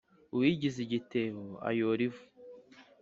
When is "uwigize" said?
0.33-0.77